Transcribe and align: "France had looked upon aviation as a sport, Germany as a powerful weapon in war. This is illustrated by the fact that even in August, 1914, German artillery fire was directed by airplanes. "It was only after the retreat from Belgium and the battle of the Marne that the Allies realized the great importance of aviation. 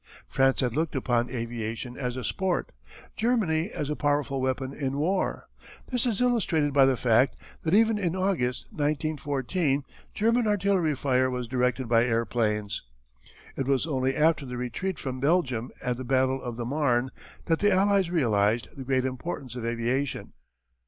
"France 0.25 0.61
had 0.61 0.73
looked 0.75 0.95
upon 0.95 1.29
aviation 1.29 1.95
as 1.95 2.17
a 2.17 2.23
sport, 2.23 2.71
Germany 3.15 3.69
as 3.69 3.87
a 3.87 3.95
powerful 3.95 4.41
weapon 4.41 4.73
in 4.73 4.97
war. 4.97 5.47
This 5.91 6.07
is 6.07 6.19
illustrated 6.21 6.73
by 6.73 6.85
the 6.85 6.97
fact 6.97 7.35
that 7.61 7.75
even 7.75 7.99
in 7.99 8.15
August, 8.15 8.65
1914, 8.71 9.83
German 10.15 10.47
artillery 10.47 10.95
fire 10.95 11.29
was 11.29 11.47
directed 11.47 11.87
by 11.87 12.03
airplanes. 12.03 12.81
"It 13.55 13.67
was 13.67 13.85
only 13.85 14.15
after 14.15 14.43
the 14.43 14.57
retreat 14.57 14.97
from 14.97 15.19
Belgium 15.19 15.69
and 15.85 15.95
the 15.97 16.03
battle 16.03 16.41
of 16.41 16.57
the 16.57 16.65
Marne 16.65 17.11
that 17.45 17.59
the 17.59 17.71
Allies 17.71 18.09
realized 18.09 18.69
the 18.75 18.83
great 18.83 19.05
importance 19.05 19.55
of 19.55 19.63
aviation. 19.67 20.33